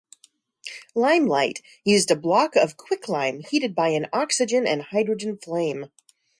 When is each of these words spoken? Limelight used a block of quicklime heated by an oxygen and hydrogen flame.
Limelight 0.95 1.61
used 1.85 2.09
a 2.09 2.15
block 2.15 2.55
of 2.55 2.75
quicklime 2.75 3.41
heated 3.47 3.75
by 3.75 3.89
an 3.89 4.07
oxygen 4.11 4.65
and 4.65 4.81
hydrogen 4.81 5.37
flame. 5.37 5.91